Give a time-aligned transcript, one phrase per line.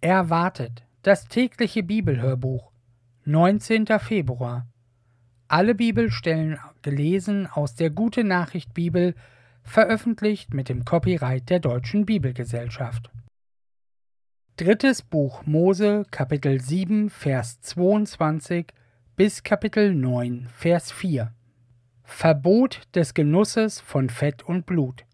[0.00, 0.84] Erwartet.
[1.02, 2.70] Das tägliche Bibelhörbuch.
[3.24, 3.86] 19.
[3.98, 4.68] Februar.
[5.48, 9.16] Alle Bibelstellen gelesen aus der Gute Nachricht Bibel,
[9.64, 13.10] veröffentlicht mit dem Copyright der Deutschen Bibelgesellschaft.
[14.56, 18.72] Drittes Buch Mose, Kapitel 7, Vers 22
[19.16, 21.32] bis Kapitel 9, Vers 4.
[22.04, 25.06] Verbot des Genusses von Fett und Blut.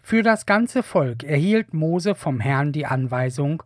[0.00, 3.62] Für das ganze Volk erhielt Mose vom Herrn die Anweisung,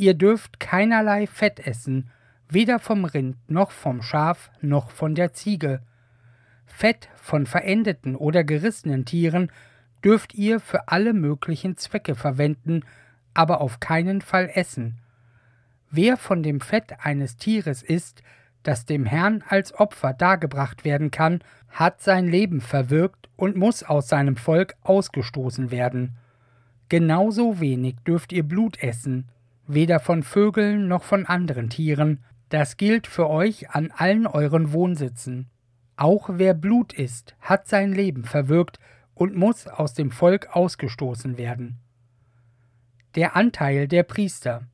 [0.00, 2.08] Ihr dürft keinerlei Fett essen,
[2.48, 5.82] weder vom Rind noch vom Schaf noch von der Ziege.
[6.64, 9.52] Fett von verendeten oder gerissenen Tieren
[10.02, 12.82] dürft ihr für alle möglichen Zwecke verwenden,
[13.34, 15.00] aber auf keinen Fall essen.
[15.90, 18.22] Wer von dem Fett eines Tieres isst,
[18.62, 24.08] das dem Herrn als Opfer dargebracht werden kann, hat sein Leben verwirkt und muss aus
[24.08, 26.16] seinem Volk ausgestoßen werden.
[26.88, 29.28] Genauso wenig dürft ihr Blut essen,
[29.74, 35.48] weder von Vögeln noch von anderen Tieren, das gilt für euch an allen euren Wohnsitzen.
[35.96, 38.78] Auch wer Blut isst, hat sein Leben verwirkt
[39.14, 41.78] und muss aus dem Volk ausgestoßen werden.
[43.14, 44.66] Der Anteil der Priester.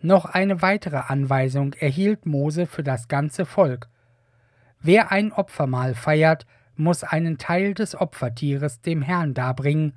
[0.00, 3.88] Noch eine weitere Anweisung erhielt Mose für das ganze Volk.
[4.80, 9.94] Wer ein Opfermahl feiert, muss einen Teil des Opfertieres dem Herrn darbringen.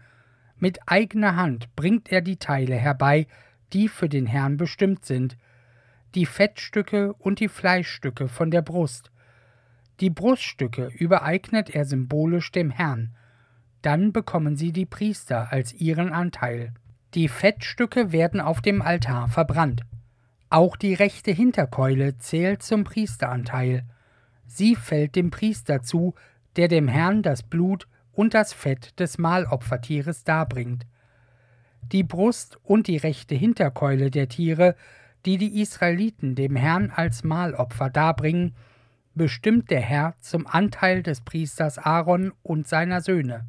[0.57, 3.27] Mit eigener Hand bringt er die Teile herbei,
[3.73, 5.37] die für den Herrn bestimmt sind,
[6.15, 9.11] die Fettstücke und die Fleischstücke von der Brust.
[9.99, 13.15] Die Bruststücke übereignet er symbolisch dem Herrn.
[13.81, 16.73] Dann bekommen sie die Priester als ihren Anteil.
[17.15, 19.81] Die Fettstücke werden auf dem Altar verbrannt.
[20.49, 23.85] Auch die rechte Hinterkeule zählt zum Priesteranteil.
[24.45, 26.13] Sie fällt dem Priester zu,
[26.55, 30.85] der dem Herrn das Blut und das Fett des Mahlopfertieres darbringt
[31.91, 34.75] die Brust und die rechte Hinterkeule der Tiere,
[35.25, 38.55] die die Israeliten dem Herrn als Mahlopfer darbringen,
[39.15, 43.45] bestimmt der Herr zum Anteil des Priesters Aaron und seiner Söhne.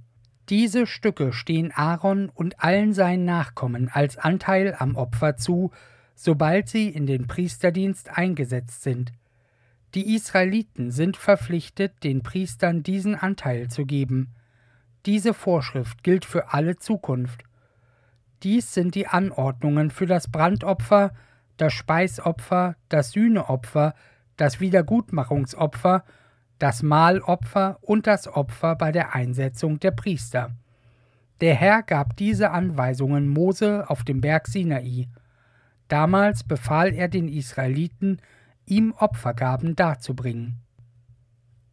[0.51, 5.71] Diese Stücke stehen Aaron und allen seinen Nachkommen als Anteil am Opfer zu,
[6.15, 9.13] sobald sie in den Priesterdienst eingesetzt sind.
[9.95, 14.35] Die Israeliten sind verpflichtet, den Priestern diesen Anteil zu geben.
[15.07, 17.45] Diese Vorschrift gilt für alle Zukunft
[18.45, 21.13] dies sind die Anordnungen für das Brandopfer,
[21.57, 23.95] das Speisopfer, das Sühneopfer,
[24.37, 26.05] das Wiedergutmachungsopfer,
[26.59, 30.53] das Mahlopfer und das Opfer bei der Einsetzung der Priester.
[31.41, 35.09] Der Herr gab diese Anweisungen Mose auf dem Berg Sinai.
[35.89, 38.21] Damals befahl er den Israeliten,
[38.67, 40.61] ihm Opfergaben darzubringen.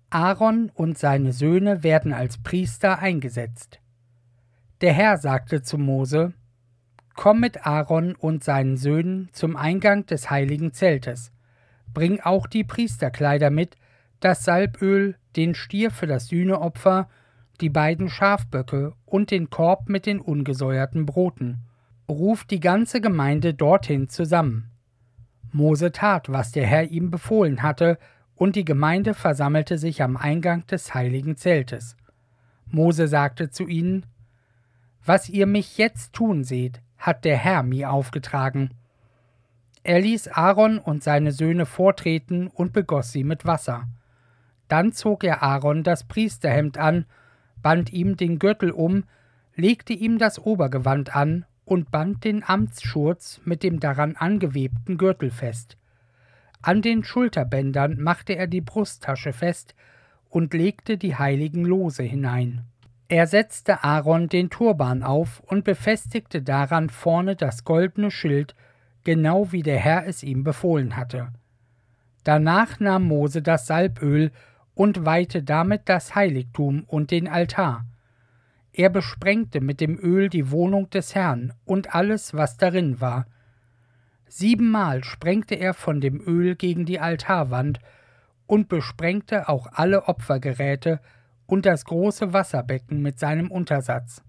[0.09, 3.79] Aaron und seine Söhne werden als Priester eingesetzt.
[4.81, 6.33] Der Herr sagte zu Mose,
[7.15, 11.31] Komm mit Aaron und seinen Söhnen zum Eingang des heiligen Zeltes.
[11.93, 13.75] Bring auch die Priesterkleider mit,
[14.19, 17.09] das Salböl, den Stier für das Sühneopfer,
[17.59, 21.59] die beiden Schafböcke und den Korb mit den ungesäuerten Broten.
[22.09, 24.71] Ruf die ganze Gemeinde dorthin zusammen.
[25.51, 27.97] Mose tat, was der Herr ihm befohlen hatte,
[28.35, 31.95] und die Gemeinde versammelte sich am Eingang des heiligen Zeltes.
[32.65, 34.05] Mose sagte zu ihnen:
[35.05, 38.69] Was ihr mich jetzt tun seht, hat der Herr mir aufgetragen.
[39.83, 43.87] Er ließ Aaron und seine Söhne vortreten und begoss sie mit Wasser.
[44.67, 47.05] Dann zog er Aaron das Priesterhemd an,
[47.61, 49.03] band ihm den Gürtel um,
[49.55, 55.77] legte ihm das Obergewand an und band den Amtsschurz mit dem daran angewebten Gürtel fest.
[56.61, 59.73] An den Schulterbändern machte er die Brusttasche fest
[60.29, 62.65] und legte die heiligen Lose hinein.
[63.11, 68.55] Er setzte Aaron den Turban auf und befestigte daran vorne das goldene Schild,
[69.03, 71.27] genau wie der Herr es ihm befohlen hatte.
[72.23, 74.31] Danach nahm Mose das Salböl
[74.75, 77.85] und weihte damit das Heiligtum und den Altar.
[78.71, 83.25] Er besprengte mit dem Öl die Wohnung des Herrn und alles, was darin war.
[84.29, 87.81] Siebenmal sprengte er von dem Öl gegen die Altarwand
[88.47, 91.01] und besprengte auch alle Opfergeräte,
[91.51, 94.23] und das große Wasserbecken mit seinem Untersatz.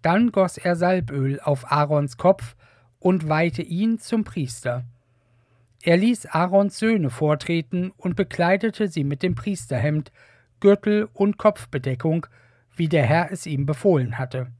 [0.00, 2.54] Dann goss er Salböl auf Aarons Kopf
[3.00, 4.84] und weihte ihn zum Priester.
[5.82, 10.12] Er ließ Aarons Söhne vortreten und bekleidete sie mit dem Priesterhemd,
[10.60, 12.28] Gürtel und Kopfbedeckung,
[12.76, 14.52] wie der Herr es ihm befohlen hatte.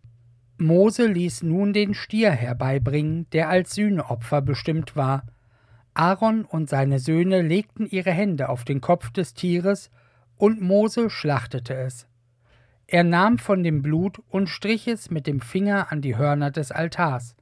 [0.58, 5.22] Mose ließ nun den Stier herbeibringen, der als Sühneopfer bestimmt war.
[5.94, 9.88] Aaron und seine Söhne legten ihre Hände auf den Kopf des Tieres
[10.40, 12.06] und Mose schlachtete es.
[12.86, 16.72] Er nahm von dem Blut und strich es mit dem Finger an die Hörner des
[16.72, 17.36] Altars.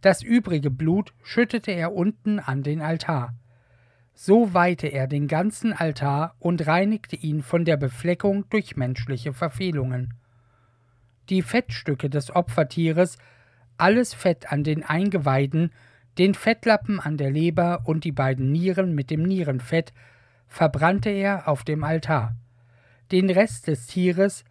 [0.00, 3.34] Das übrige Blut schüttete er unten an den Altar.
[4.14, 10.14] So weihte er den ganzen Altar und reinigte ihn von der Befleckung durch menschliche Verfehlungen.
[11.28, 13.18] Die Fettstücke des Opfertieres,
[13.76, 15.72] alles Fett an den Eingeweiden,
[16.16, 19.92] den Fettlappen an der Leber und die beiden Nieren mit dem Nierenfett
[20.54, 22.36] verbrannte er auf dem Altar.
[23.10, 24.44] Den Rest des Tieres,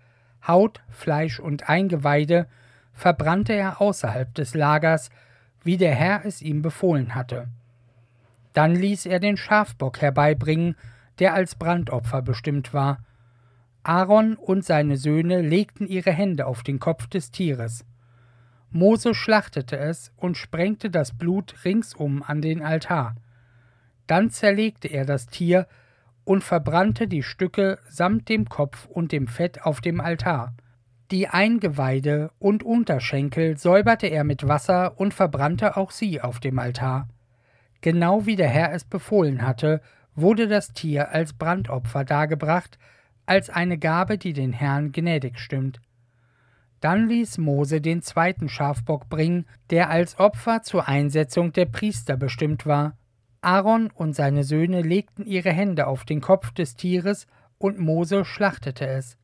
[0.46, 2.48] Haut, Fleisch und Eingeweide,
[2.92, 5.12] verbrannte er außerhalb des Lagers,
[5.64, 7.48] wie der Herr es ihm befohlen hatte.
[8.52, 10.76] Dann ließ er den Schafbock herbeibringen,
[11.20, 12.98] der als Brandopfer bestimmt war.
[13.84, 17.86] Aaron und seine Söhne legten ihre Hände auf den Kopf des Tieres.
[18.72, 23.16] Mose schlachtete es und sprengte das Blut ringsum an den Altar.
[24.06, 25.66] Dann zerlegte er das Tier
[26.26, 30.54] und verbrannte die Stücke samt dem Kopf und dem Fett auf dem Altar.
[31.12, 37.08] Die Eingeweide und Unterschenkel säuberte er mit Wasser und verbrannte auch sie auf dem Altar.
[37.82, 39.82] Genau wie der Herr es befohlen hatte,
[40.16, 42.80] wurde das Tier als Brandopfer dargebracht,
[43.26, 45.82] als eine Gabe, die den Herrn gnädig stimmt.
[46.80, 52.66] Dann ließ Mose den zweiten Schafbock bringen, der als Opfer zur Einsetzung der Priester bestimmt
[52.66, 52.98] war.
[53.44, 58.88] Aaron und seine Söhne legten ihre Hände auf den Kopf des Tieres und Mose schlachtete
[58.88, 59.18] es.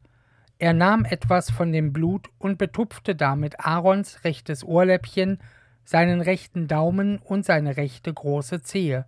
[0.57, 5.39] Er nahm etwas von dem Blut und betupfte damit Aarons rechtes Ohrläppchen,
[5.85, 9.05] seinen rechten Daumen und seine rechte große Zehe.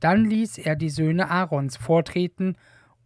[0.00, 2.56] Dann ließ er die Söhne Aarons vortreten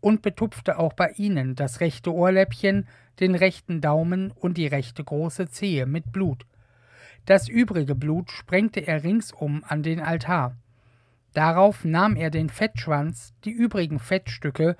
[0.01, 2.89] und betupfte auch bei ihnen das rechte Ohrläppchen,
[3.21, 6.47] den rechten Daumen und die rechte große Zehe mit Blut.
[7.27, 10.57] Das übrige Blut sprengte er ringsum an den Altar.
[11.39, 14.77] Darauf nahm er den Fettschwanz, die übrigen Fettstücke,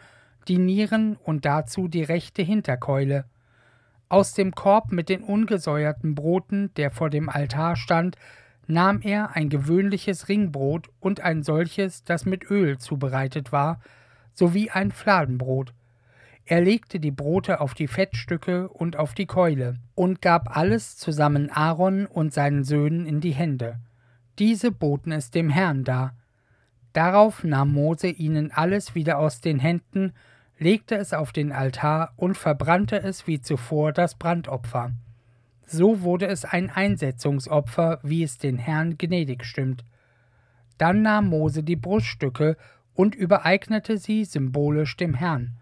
[0.49, 3.27] die Nieren und dazu die rechte Hinterkeule.
[4.09, 8.17] Aus dem Korb mit den ungesäuerten Broten, der vor dem Altar stand,
[8.67, 13.79] nahm er ein gewöhnliches Ringbrot und ein solches, das mit Öl zubereitet war,
[14.35, 15.73] sowie ein Fladenbrot.
[16.45, 21.51] Er legte die Brote auf die Fettstücke und auf die Keule und gab alles zusammen
[21.53, 23.79] Aaron und seinen Söhnen in die Hände.
[24.41, 26.17] Diese boten es dem Herrn dar.
[26.99, 30.15] Darauf nahm Mose ihnen alles wieder aus den Händen,
[30.59, 34.91] legte es auf den Altar und verbrannte es wie zuvor das Brandopfer.
[35.65, 39.85] So wurde es ein Einsetzungsopfer, wie es den Herrn gnädig stimmt.
[40.77, 42.57] Dann nahm Mose die Bruststücke
[42.95, 45.53] und übereignete sie symbolisch dem Herrn.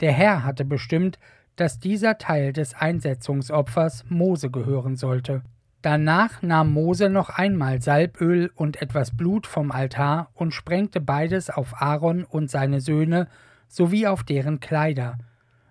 [0.00, 1.18] Der Herr hatte bestimmt,
[1.56, 5.42] dass dieser Teil des Einsetzungsopfers Mose gehören sollte.
[5.82, 11.80] Danach nahm Mose noch einmal Salböl und etwas Blut vom Altar und sprengte beides auf
[11.80, 13.28] Aaron und seine Söhne
[13.68, 15.18] sowie auf deren Kleider.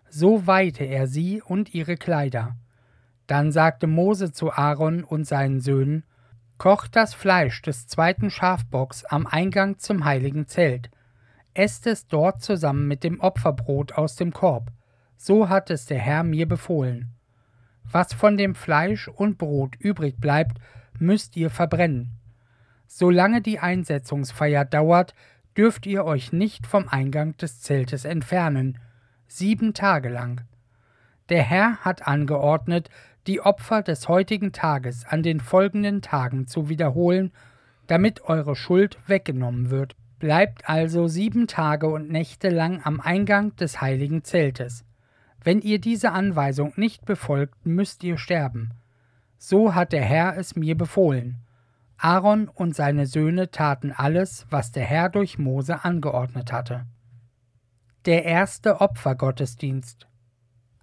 [0.09, 2.55] So weihte er sie und ihre Kleider.
[3.27, 6.03] Dann sagte Mose zu Aaron und seinen Söhnen,
[6.57, 10.89] Kocht das Fleisch des zweiten Schafbocks am Eingang zum heiligen Zelt.
[11.53, 14.71] Esst es dort zusammen mit dem Opferbrot aus dem Korb.
[15.17, 17.14] So hat es der Herr mir befohlen.
[17.91, 20.57] Was von dem Fleisch und Brot übrig bleibt,
[20.99, 22.11] müsst ihr verbrennen.
[22.87, 25.13] Solange die Einsetzungsfeier dauert,
[25.57, 28.77] dürft ihr euch nicht vom Eingang des Zeltes entfernen,
[29.27, 30.41] sieben Tage lang.
[31.29, 32.89] Der Herr hat angeordnet,
[33.27, 37.31] die Opfer des heutigen Tages an den folgenden Tagen zu wiederholen,
[37.87, 39.95] damit eure Schuld weggenommen wird.
[40.19, 44.85] Bleibt also sieben Tage und Nächte lang am Eingang des heiligen Zeltes.
[45.45, 48.71] Wenn ihr diese Anweisung nicht befolgt, müsst ihr sterben.
[49.37, 51.37] So hat der Herr es mir befohlen.
[51.97, 56.85] Aaron und seine Söhne taten alles, was der Herr durch Mose angeordnet hatte.
[58.05, 60.07] Der erste Opfergottesdienst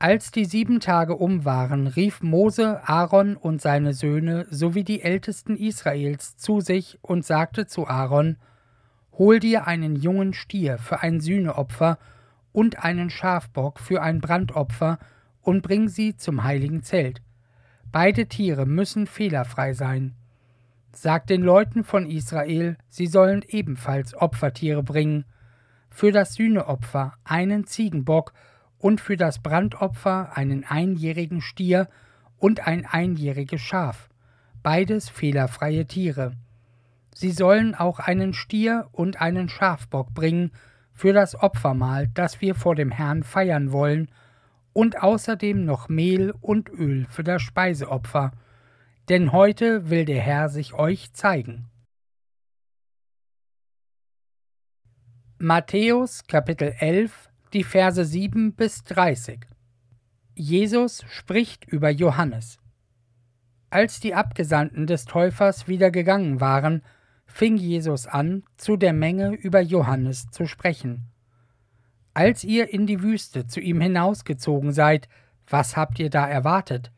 [0.02, 5.57] als die sieben Tage um waren, rief Mose Aaron und seine Söhne sowie die Ältesten
[5.57, 8.37] Israels zu sich und sagte zu Aaron:
[9.12, 11.99] Hol dir einen jungen Stier für ein Sühneopfer
[12.52, 14.99] und einen Schafbock für ein Brandopfer
[15.40, 17.23] und bring sie zum heiligen Zelt.
[17.90, 20.14] Beide Tiere müssen fehlerfrei sein.
[20.92, 25.25] Sag den Leuten von Israel, sie sollen ebenfalls Opfertiere bringen.
[25.90, 28.32] Für das Sühneopfer einen Ziegenbock
[28.78, 31.88] und für das Brandopfer einen einjährigen Stier
[32.38, 34.11] und ein einjähriges Schaf,
[34.62, 36.32] beides fehlerfreie Tiere.
[37.14, 40.50] Sie sollen auch einen Stier und einen Schafbock bringen
[41.02, 44.09] für das Opfermahl, das wir vor dem Herrn feiern wollen,
[44.73, 48.30] und außerdem noch Mehl und Öl für das Speiseopfer,
[49.09, 51.68] denn heute will der Herr sich euch zeigen.
[55.38, 59.40] Matthäus Kapitel 11 die Verse 7 bis 30.
[60.37, 62.61] Jesus spricht über Johannes.
[63.71, 66.85] Als die Abgesandten des Täufers wieder gegangen waren,
[67.33, 71.09] fing Jesus an, zu der Menge über Johannes zu sprechen.
[72.15, 75.09] Als ihr in die Wüste zu ihm hinausgezogen seid,
[75.49, 76.93] was habt ihr da erwartet?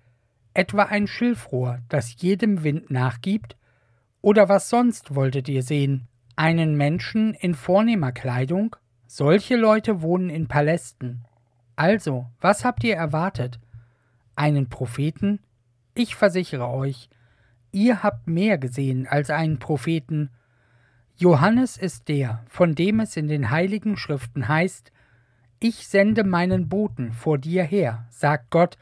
[0.53, 3.57] Etwa ein Schilfrohr, das jedem Wind nachgibt?
[4.23, 6.09] Oder was sonst wolltet ihr sehen?
[6.35, 8.75] Einen Menschen in vornehmer Kleidung?
[9.07, 11.25] Solche Leute wohnen in Palästen.
[11.77, 13.61] Also, was habt ihr erwartet?
[14.35, 15.41] Einen Propheten?
[15.95, 17.09] Ich versichere euch,
[17.75, 20.31] ihr habt mehr gesehen als einen Propheten.
[21.17, 24.93] Johannes ist der, von dem es in den heiligen Schriften heißt,
[25.61, 28.77] ich sende meinen Boten vor dir her, sagt Gott,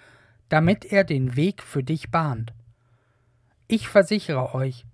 [0.49, 2.53] damit er den Weg für dich bahnt.
[3.69, 4.85] Ich versichere euch,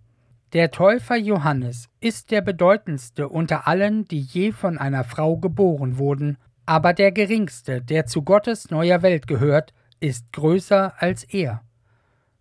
[0.53, 6.39] der Täufer Johannes ist der bedeutendste unter allen, die je von einer Frau geboren wurden,
[6.67, 11.63] aber der geringste, der zu Gottes neuer Welt gehört, ist größer als er.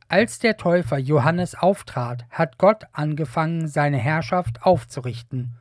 [0.10, 5.58] Als der Täufer Johannes auftrat, hat Gott angefangen, seine Herrschaft aufzurichten.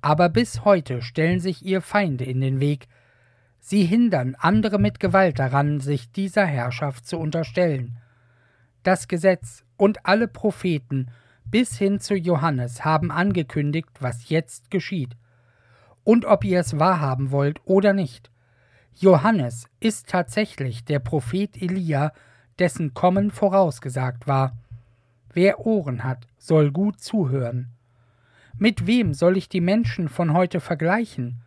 [0.00, 2.88] Aber bis heute stellen sich ihr Feinde in den Weg.
[3.60, 7.98] Sie hindern andere mit Gewalt daran, sich dieser Herrschaft zu unterstellen.
[8.82, 11.10] Das Gesetz und alle Propheten
[11.44, 15.16] bis hin zu Johannes haben angekündigt, was jetzt geschieht.
[16.02, 18.30] Und ob ihr es wahrhaben wollt oder nicht.
[18.94, 22.12] Johannes ist tatsächlich der Prophet Elia,
[22.58, 24.56] dessen Kommen vorausgesagt war.
[25.32, 27.68] Wer Ohren hat, soll gut zuhören.
[28.56, 31.42] Mit wem soll ich die Menschen von heute vergleichen?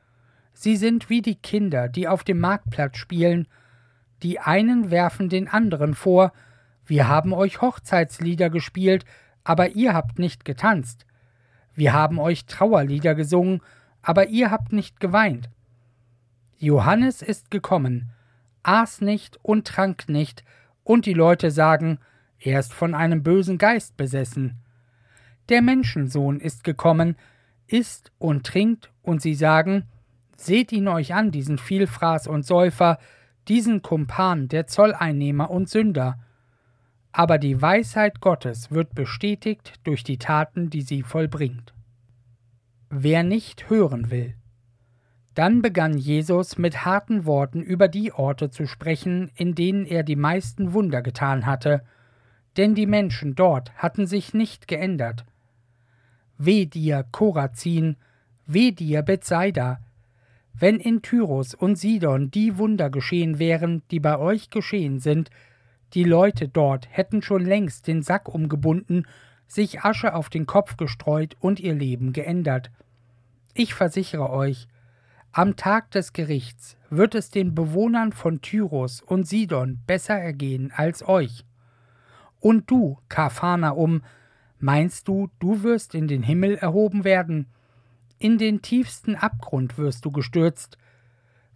[0.54, 3.48] Sie sind wie die Kinder, die auf dem Marktplatz spielen.
[4.24, 6.32] Die einen werfen den anderen vor,
[6.86, 9.06] wir haben euch Hochzeitslieder gespielt,
[9.44, 11.06] aber ihr habt nicht getanzt.
[11.74, 13.62] Wir haben euch Trauerlieder gesungen,
[14.02, 15.50] aber ihr habt nicht geweint.
[16.58, 18.12] Johannes ist gekommen,
[18.64, 20.44] aß nicht und trank nicht,
[20.92, 22.00] und die Leute sagen,
[22.38, 24.58] er ist von einem bösen Geist besessen.
[25.48, 27.16] Der Menschensohn ist gekommen,
[27.66, 29.86] isst und trinkt, und sie sagen,
[30.36, 32.98] seht ihn euch an, diesen Vielfraß und Säufer,
[33.48, 36.20] diesen Kumpan der Zolleinnehmer und Sünder,
[37.14, 41.74] aber die Weisheit Gottes wird bestätigt durch die Taten, die sie vollbringt.
[42.90, 44.36] Wer nicht hören will.
[45.34, 50.18] Dann begann Jesus mit harten Worten über die Orte zu sprechen, in denen er die
[50.18, 51.84] meisten Wunder getan hatte,
[52.58, 55.26] denn die Menschen dort hatten sich nicht geändert.
[56.38, 57.96] Weh dir, Korazin,
[58.46, 59.80] weh dir, Bethsaida,
[60.54, 65.30] wenn in Tyrus und Sidon die Wunder geschehen wären, die bei euch geschehen sind,
[65.94, 69.06] die Leute dort hätten schon längst den Sack umgebunden,
[69.48, 72.72] sich Asche auf den Kopf gestreut und ihr Leben geändert.
[73.54, 74.68] Ich versichere euch,
[75.34, 81.08] am Tag des Gerichts wird es den Bewohnern von Tyrus und Sidon besser ergehen als
[81.08, 81.46] euch.
[82.42, 84.02] Und du, Kapharnaum,
[84.60, 87.48] meinst du, du wirst in den Himmel erhoben werden?
[88.20, 90.78] In den tiefsten Abgrund wirst du gestürzt.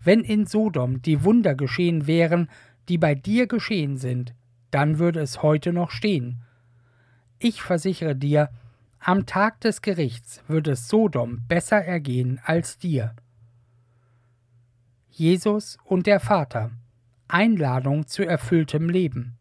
[0.01, 2.49] Wenn in Sodom die Wunder geschehen wären,
[2.87, 4.33] die bei dir geschehen sind,
[4.71, 6.41] dann würde es heute noch stehen.
[7.39, 8.49] Ich versichere dir,
[8.99, 13.15] am Tag des Gerichts wird es Sodom besser ergehen als dir.
[15.17, 16.71] Jesus und der Vater
[17.29, 19.37] Einladung zu erfülltem Leben.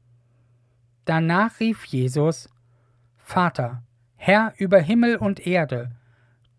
[1.05, 2.49] Danach rief Jesus
[3.17, 3.83] Vater,
[4.15, 5.91] Herr über Himmel und Erde,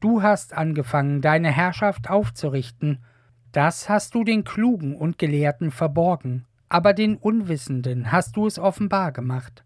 [0.02, 3.06] du hast angefangen, deine Herrschaft aufzurichten,
[3.54, 9.14] das hast du den Klugen und Gelehrten verborgen, aber den Unwissenden hast du es offenbar
[9.14, 9.64] gemacht.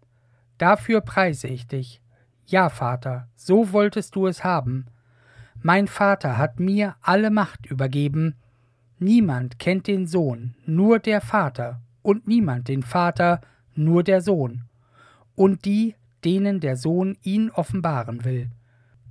[0.58, 2.00] Dafür preise ich dich.
[2.46, 4.86] Ja, Vater, so wolltest du es haben.
[5.60, 8.36] Mein Vater hat mir alle Macht übergeben.
[9.02, 13.40] Niemand kennt den Sohn, nur der Vater, und niemand den Vater,
[13.74, 14.64] nur der Sohn,
[15.34, 18.50] und die, denen der Sohn ihn offenbaren will.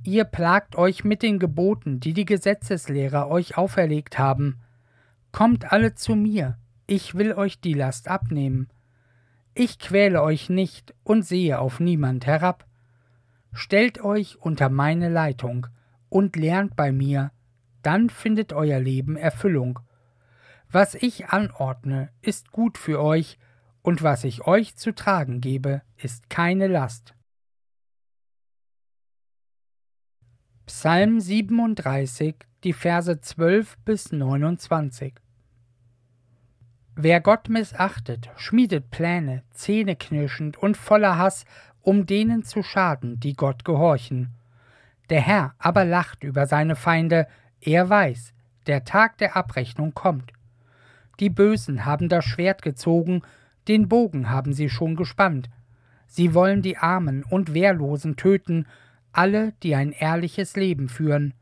[0.03, 4.59] Ihr plagt euch mit den Geboten, die die Gesetzeslehrer euch auferlegt haben.
[5.31, 8.69] Kommt alle zu mir, ich will euch die Last abnehmen.
[9.55, 12.67] Ich quäle euch nicht und sehe auf niemand herab.
[13.53, 15.65] Stellt euch unter meine Leitung
[16.09, 17.31] und lernt bei mir,
[17.89, 19.79] dann findet euer Leben Erfüllung.
[20.69, 23.39] Was ich anordne, ist gut für euch,
[23.81, 27.15] und was ich euch zu tragen gebe, ist keine Last.
[30.67, 35.15] Psalm 37, die Verse 12 bis 29
[36.95, 41.45] Wer Gott missachtet, schmiedet Pläne, zähneknirschend und voller Hass,
[41.81, 44.35] um denen zu schaden, die Gott gehorchen.
[45.09, 47.27] Der Herr aber lacht über seine Feinde,
[47.61, 48.33] er weiß,
[48.67, 50.31] der Tag der Abrechnung kommt.
[51.19, 53.21] Die Bösen haben das Schwert gezogen,
[53.67, 55.49] den Bogen haben sie schon gespannt.
[56.07, 58.65] Sie wollen die Armen und Wehrlosen töten,
[59.11, 61.33] alle, die ein ehrliches Leben führen.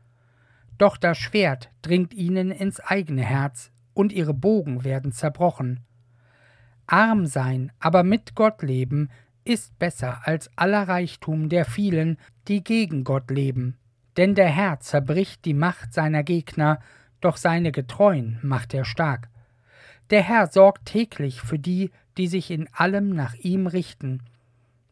[0.78, 5.80] Doch das Schwert dringt ihnen ins eigene Herz, und ihre Bogen werden zerbrochen.
[6.86, 9.10] Arm sein, aber mit Gott leben,
[9.44, 13.76] ist besser als aller Reichtum der vielen, die gegen Gott leben.
[14.18, 16.80] Denn der Herr zerbricht die Macht seiner Gegner,
[17.20, 19.28] doch seine Getreuen macht er stark.
[20.10, 24.20] Der Herr sorgt täglich für die, die sich in allem nach ihm richten.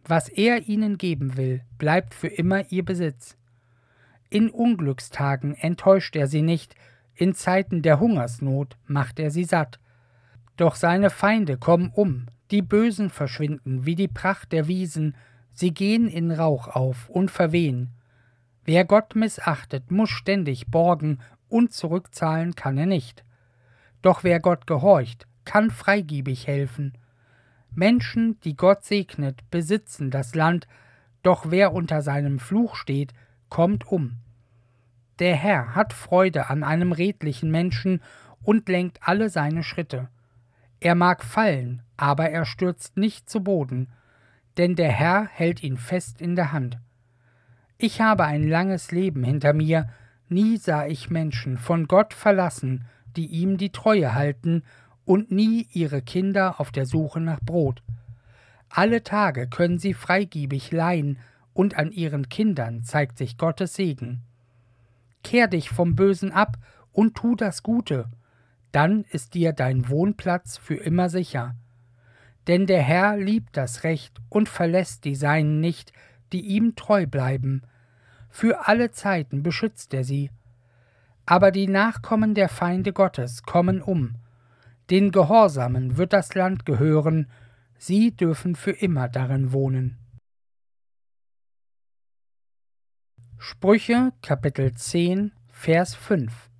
[0.05, 3.37] Was er ihnen geben will, bleibt für immer ihr Besitz.
[4.31, 6.77] In Unglückstagen enttäuscht er sie nicht,
[7.17, 9.81] in Zeiten der Hungersnot macht er sie satt.
[10.57, 15.17] Doch seine Feinde kommen um, die Bösen verschwinden wie die Pracht der Wiesen,
[15.53, 17.96] sie gehen in Rauch auf und verwehen.
[18.67, 23.25] Wer Gott missachtet, muss ständig borgen, und zurückzahlen kann er nicht.
[24.03, 26.99] Doch wer Gott gehorcht, kann freigebig helfen.
[27.71, 30.67] Menschen, die Gott segnet, besitzen das Land,
[31.23, 33.13] doch wer unter seinem Fluch steht,
[33.49, 34.17] kommt um.
[35.21, 38.03] Der Herr hat Freude an einem redlichen Menschen
[38.43, 40.09] und lenkt alle seine Schritte.
[40.81, 43.93] Er mag fallen, aber er stürzt nicht zu Boden,
[44.57, 46.79] denn der Herr hält ihn fest in der Hand.
[47.79, 49.89] Ich habe ein langes Leben hinter mir,
[50.29, 54.63] nie sah ich Menschen von Gott verlassen, die ihm die Treue halten,
[55.05, 57.83] und nie ihre Kinder auf der Suche nach Brot.
[58.69, 61.19] Alle Tage können sie freigebig leihen,
[61.53, 64.23] und an ihren Kindern zeigt sich Gottes Segen.
[65.23, 66.57] Kehr dich vom Bösen ab
[66.93, 68.11] und tu das Gute,
[68.73, 71.55] dann ist dir dein Wohnplatz für immer sicher.
[72.47, 75.93] Denn der Herr liebt das Recht und verlässt die Seinen nicht,
[76.33, 77.63] die ihm treu bleiben.
[78.29, 80.31] Für alle Zeiten beschützt er sie.
[81.25, 84.17] Aber die Nachkommen der Feinde Gottes kommen um.
[84.91, 87.29] Den Gehorsamen wird das Land gehören,
[87.77, 89.99] sie dürfen für immer darin wohnen.
[93.39, 96.51] Sprüche Kapitel 10 Vers 5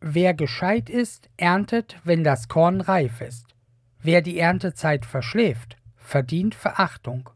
[0.00, 3.54] Wer gescheit ist, erntet, wenn das Korn reif ist.
[4.00, 7.30] Wer die Erntezeit verschläft, verdient Verachtung.